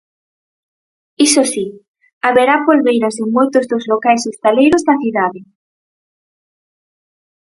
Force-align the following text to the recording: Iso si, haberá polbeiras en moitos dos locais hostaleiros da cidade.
Iso 1.27 1.43
si, 1.53 1.65
haberá 2.25 2.55
polbeiras 2.67 3.15
en 3.23 3.27
moitos 3.37 3.65
dos 3.71 3.83
locais 3.91 4.25
hostaleiros 4.29 4.85
da 4.87 4.95
cidade. 5.01 5.41